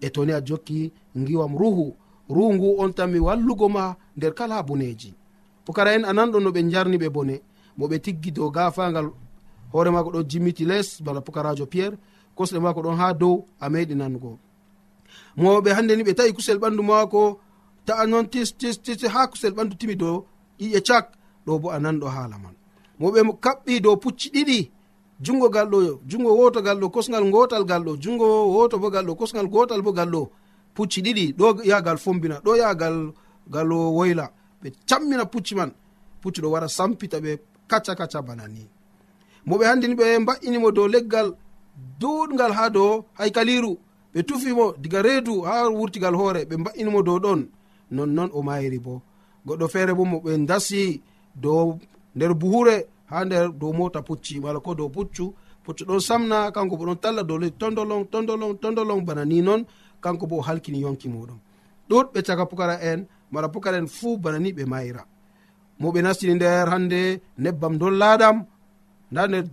e 0.02 0.08
toni 0.10 0.32
a 0.34 0.42
jokki 0.48 0.92
giwam 1.28 1.58
ruhu 1.58 1.96
ruhu 2.30 2.54
ngu 2.56 2.70
on 2.82 2.92
tan 2.94 3.08
mi 3.12 3.20
wallugo 3.20 3.68
ma 3.70 3.96
nder 4.18 4.34
kala 4.38 4.64
boneji 4.64 5.14
pukara 5.66 5.92
en 5.96 6.04
ananɗo 6.06 6.38
no 6.40 6.50
ɓe 6.56 6.62
jarni 6.72 6.98
ɓe 7.02 7.10
bone 7.16 7.36
mo 7.78 7.86
ɓe 7.88 7.98
tiggi 8.04 8.32
dow 8.32 8.50
gafangal 8.56 9.08
hoore 9.72 9.90
mako 9.92 10.10
ɗon 10.14 10.28
jimmiti 10.30 10.66
les 10.66 11.02
bala 11.06 11.22
pukarajo 11.22 11.66
pierre 11.66 11.98
kosɗe 12.38 12.60
mako 12.60 12.82
ɗon 12.82 12.98
ha 13.00 13.14
dow 13.14 13.46
a 13.60 13.70
meɗi 13.70 13.96
nango. 13.96 14.38
mawɓe 15.38 15.70
hande 15.74 15.94
ni 15.96 16.04
ɓe 16.04 16.14
tawi 16.14 16.34
kusel 16.34 16.58
ɓandu 16.60 16.82
mawako 16.84 17.40
ta'a 17.86 18.06
non 18.08 18.26
tis 18.30 18.50
tis 18.58 18.76
tis 18.82 19.02
ha 19.14 19.28
kusel 19.28 19.54
ɓandu 19.54 19.76
timi 19.78 19.96
dow 19.96 20.26
ƴiƴe 20.60 20.82
cak 20.88 21.06
ɗo 21.46 21.60
bo 21.62 21.70
a 21.72 21.80
nanɗo 21.80 22.08
haala 22.08 22.38
man. 22.38 22.56
Moɓe 23.00 23.20
kaɓɓi 23.44 23.82
dow 23.82 23.96
pucci 23.98 24.30
ɗiɗi 24.34 24.72
jungo 25.22 25.50
gal 25.50 25.68
ɗo 25.70 26.00
jungo 26.10 26.32
woto 26.40 26.62
gal 26.62 26.78
ɗo 26.80 26.90
kosgal 26.90 27.24
gotal 27.32 27.64
gal 27.66 27.84
ɗo 27.84 27.96
jungo 28.04 28.26
woto 28.54 28.78
bo 28.80 28.90
gal 28.90 29.06
ɗo 29.06 29.16
kosgal 29.16 29.48
gotal 29.48 29.82
bo 29.82 29.92
gal 29.94 30.10
ɗo 30.10 30.30
pucci 30.76 31.02
ɗiɗi 31.02 31.34
ɗo 31.38 31.64
yagal 31.64 31.98
fombina 31.98 32.40
ɗo 32.46 32.56
yagal 32.56 33.14
gal 33.50 33.72
woyla. 33.72 34.32
Ɓe 34.62 34.72
cammina 34.90 35.26
pucci 35.26 35.56
man 35.56 35.72
pucci 36.22 36.42
ɗo 36.42 36.50
wara 36.52 36.68
sampita 36.68 37.18
ɓe 37.20 37.40
kacca 37.68 37.96
kacca 37.96 38.22
bana 38.22 38.48
ni. 38.48 38.68
Moɓe 39.48 39.64
handini 39.66 39.96
ɓe 39.96 40.20
mba'inimo 40.20 40.72
dow 40.72 40.88
leggal 40.88 41.34
duɗgal 42.00 42.52
ha 42.58 42.70
dow 42.70 43.06
haykaliru 43.18 43.78
ɓe 44.14 44.24
tufimo 44.24 44.74
diga 44.78 45.02
reedu 45.02 45.42
ha 45.42 45.70
wurtigal 45.70 46.16
hoore 46.16 46.46
ɓe 46.46 46.56
mba'inimo 46.58 47.02
dow 47.04 47.20
ɗon. 47.20 47.48
Nonnon 47.92 48.30
o 48.34 48.42
mayiri 48.42 48.80
bo. 48.80 49.02
Goɗɗo 49.46 49.68
feere 49.68 49.94
bo 49.94 50.06
mo 50.06 50.18
ɓe 50.20 50.46
dasi 50.46 51.02
dow 51.36 51.80
nder 52.16 52.34
buhure 52.34 52.88
ha 53.10 53.26
nder 53.26 53.52
dow 53.52 53.74
mota 53.74 54.02
pucci 54.02 54.40
mala 54.40 54.60
ko 54.60 54.76
dow 54.76 54.90
puccu. 54.90 55.34
Puccu 55.64 55.84
ɗon 55.86 56.00
samna 56.00 56.52
kanko 56.52 56.78
bo 56.78 56.86
ɗon 56.86 57.00
talla 57.00 57.24
dow 57.24 57.38
leydi 57.38 57.58
tondolon 57.58 58.06
tondolon 58.12 58.58
tondolon 58.58 59.02
bana 59.06 59.26
ni 59.26 59.42
noon 59.42 59.66
kanko 60.02 60.28
bo 60.28 60.38
o 60.38 60.42
halkini 60.42 60.80
yonki 60.82 61.08
muɗum. 61.10 61.40
Ɗuɗɓe 61.90 62.24
caka 62.24 62.46
pukara 62.46 62.76
en 62.82 63.06
mala 63.32 63.50
pukara 63.50 63.78
en 63.78 63.88
fuu 63.88 64.18
bana 64.18 64.40
ni 64.40 64.52
ɓe 64.54 64.66
mayira 64.66 65.06
mo 65.80 65.92
ɓe 65.92 66.02
nastini 66.02 66.34
nder 66.36 66.68
hande 66.70 67.22
nebbam 67.38 67.78
dollaɗam 67.78 68.46
nda 69.12 69.28
nder 69.28 69.44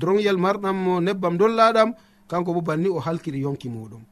dronyel 0.00 0.36
marɗam 0.44 1.00
nebbam 1.06 1.36
dollaɗam 1.36 1.94
kanko 2.28 2.54
bo 2.54 2.60
banni 2.60 2.88
o 2.88 2.98
halkiri 3.00 3.40
yonki 3.40 3.68
muɗum. 3.68 4.02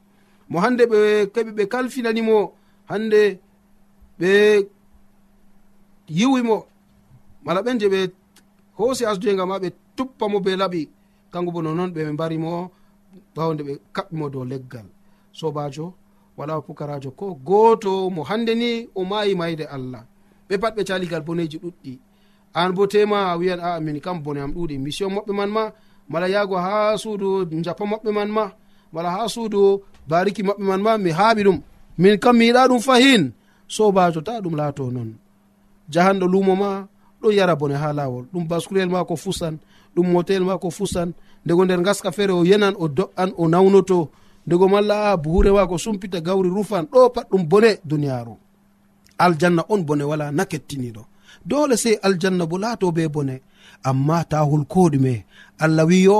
Mo 0.49 0.59
hande 0.59 0.83
ɓe 0.91 0.99
keɓi 1.33 1.51
ɓe 1.57 1.63
kalfinanimo 1.67 2.53
hande 2.89 3.39
ɓe 4.19 4.31
yiwimo 6.09 6.65
mala 7.45 7.61
ɓen 7.61 7.79
je 7.79 7.87
ɓe 7.93 7.99
hoosi 8.77 9.05
asduyega 9.05 9.45
ma 9.45 9.57
ɓe 9.59 9.69
tuppamo 9.95 10.39
be 10.39 10.55
laɓi 10.55 10.89
kanko 11.31 11.51
bo 11.51 11.61
nonoon 11.61 11.91
ɓe 11.95 12.11
mbarimo 12.13 12.71
ɓawde 13.35 13.61
ɓe 13.67 13.73
kaɓɓimo 13.95 14.29
dow 14.29 14.45
leggal. 14.45 14.87
Sobajo 15.31 15.93
wala 16.37 16.61
pukarajo 16.61 17.11
ko 17.11 17.25
goto 17.47 18.09
mo 18.09 18.23
hande 18.23 18.53
ni 18.55 18.89
o 18.95 19.03
mayi 19.05 19.35
mayde 19.35 19.65
allah. 19.75 20.03
Ɓe 20.49 20.57
pat 20.61 20.75
ɓe 20.75 20.83
caligal 20.87 21.21
boneji 21.21 21.57
ɗuɗɗi. 21.57 21.99
An 22.53 22.71
bo 22.73 22.87
tema 22.87 23.31
a 23.31 23.37
wiyan 23.37 23.59
aa 23.59 23.79
min 23.79 23.99
kam 23.99 24.21
bone 24.23 24.37
am 24.39 24.51
ɗuuɗi 24.53 24.77
mission 24.79 25.09
maɓɓe 25.15 25.33
man 25.33 25.49
ma 25.49 25.71
mala 26.09 26.27
yahgo 26.27 26.55
ha 26.65 26.97
suudu 26.97 27.45
japa 27.65 27.83
maɓɓe 27.91 28.09
man 28.17 28.29
ma 28.37 28.45
mala 28.93 29.09
ha 29.15 29.21
suudu 29.33 29.61
bariki 30.09 30.41
maɓɓe 30.47 30.63
man 30.69 30.81
ma 30.85 30.91
mi 30.97 31.09
haaɓi 31.11 31.41
ɗum. 31.47 31.59
Min 31.97 32.17
kam 32.23 32.35
mi 32.37 32.45
yiɗa 32.49 32.67
ɗum 32.69 32.79
fahin 32.87 33.23
sobajo 33.75 34.21
ta 34.21 34.41
ɗum 34.43 34.55
laato 34.59 34.83
noon 34.91 35.09
jahanɗo 35.93 36.25
lumo 36.33 36.53
ma 36.55 36.69
ɗon 37.21 37.33
yara 37.37 37.55
bone 37.55 37.75
ha 37.81 37.93
lawol 37.93 38.25
ɗum 38.33 38.43
bascurel 38.49 38.89
ma 38.89 39.05
ko 39.05 39.15
fusan 39.15 39.55
ɗum 39.95 40.07
motel 40.13 40.43
ma 40.43 40.57
ko 40.57 40.69
fusan 40.69 41.13
ndego 41.45 41.65
nder 41.65 41.81
gaska 41.85 42.11
feere 42.11 42.31
o 42.33 42.43
yenan 42.43 42.73
o 42.79 42.87
do'an 42.87 43.31
o 43.37 43.47
nawnoto. 43.47 44.09
Ndego 44.47 44.67
malla 44.67 45.11
a 45.11 45.17
buhure 45.17 45.51
ma 45.51 45.67
ko 45.67 45.77
sumpita 45.77 46.19
gawri 46.21 46.49
rufan 46.49 46.85
ɗo 46.91 47.09
pat 47.15 47.27
ɗum 47.31 47.43
bone 47.47 47.79
duniyaru 47.85 48.35
aljanna 49.17 49.63
on 49.69 49.81
bone 49.87 50.03
wala 50.03 50.31
na 50.31 50.43
kettiniɗo 50.45 51.03
dole 51.45 51.75
sey 51.77 51.95
aljanna 52.01 52.45
bo 52.45 52.57
laato 52.57 52.91
be 52.91 53.07
bone. 53.07 53.35
amma 53.89 54.17
ta 54.31 54.37
holko 54.49 54.81
ɗume 54.93 55.13
allah 55.63 55.85
wi 55.89 55.97
yo 56.07 56.19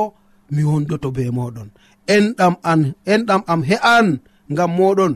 mi 0.53 0.61
wondoto 0.69 1.09
be 1.15 1.23
moɗon. 1.37 1.69
Enɗam 2.15 2.53
an 2.71 2.81
enɗam 3.13 3.41
am 3.51 3.61
he'an 3.69 4.07
ngam 4.51 4.71
moɗon. 4.77 5.13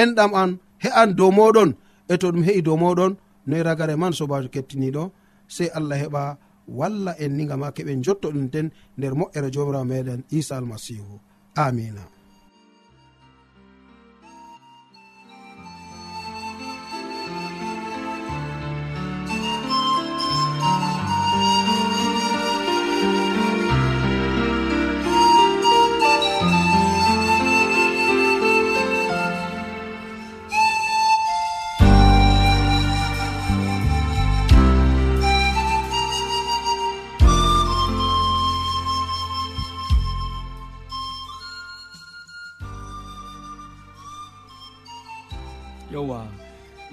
Enɗam 0.00 0.30
an 0.40 0.50
he'an 0.82 1.08
dow 1.18 1.30
moɗon. 1.38 1.70
E 2.08 2.14
to 2.20 2.26
ɗum 2.32 2.42
he'i 2.46 2.60
dow 2.66 2.76
moɗon 2.82 3.12
noyi 3.48 3.62
ragare 3.68 3.94
man 4.02 4.12
sobajo 4.18 4.48
kettiniɗo 4.54 5.02
sey 5.54 5.68
allah 5.78 5.96
heɓa 6.02 6.22
walla 6.78 7.12
en 7.22 7.32
ni 7.36 7.44
gama 7.50 7.68
keɓen 7.76 8.02
jotto 8.04 8.28
ɗum 8.34 8.46
ten 8.52 8.66
nder 8.98 9.12
moƴƴere 9.18 9.48
jomirawo 9.54 9.84
meɗen 9.90 10.20
isa 10.38 10.54
almasihu. 10.58 11.14
Amina. 11.64 12.02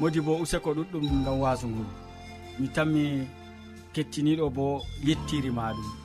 modi 0.06 0.22
bo 0.22 0.34
useko 0.44 0.70
ɗuɗɗum 0.78 1.24
gam 1.26 1.38
wasu 1.44 1.65
ngu 1.72 1.84
mi 2.60 2.68
tanmi 2.76 3.04
kettiniɗo 3.94 4.46
bo 4.56 4.65
yettiri 5.08 5.50
ma 5.58 5.65
ɗum. 5.76 6.05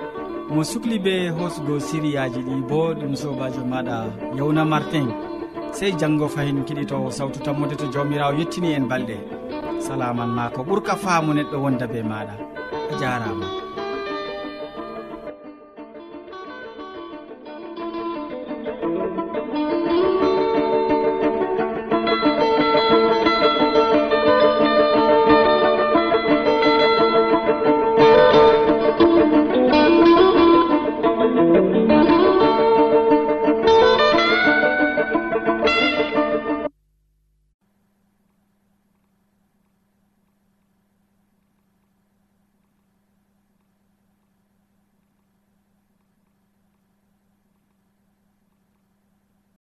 mo 0.49 0.63
sukli 0.63 0.99
be 0.99 1.29
hosugo 1.29 1.79
siriyaji 1.79 2.39
ɗi 2.47 2.55
bo 2.69 2.93
ɗum 2.99 3.13
sobajo 3.15 3.61
maɗa 3.71 3.95
yawna 4.37 4.63
martin. 4.65 5.07
Sey 5.71 5.91
janggo 5.99 6.27
fayin 6.27 6.63
kiɗitowo 6.67 7.09
sawtu 7.11 7.39
tammode 7.45 7.75
to 7.77 7.85
jawmirawo 7.93 8.33
yettini 8.39 8.73
en 8.73 8.85
balɗe. 8.89 9.17
Salaman 9.79 10.29
ma 10.37 10.49
ko 10.49 10.63
ɓuurka 10.63 10.95
faamu 11.03 11.33
neɗɗo 11.33 11.57
wonda 11.63 11.87
be 11.87 11.99
maɗa 12.03 12.33
a 12.91 12.93
jarama 12.99 13.47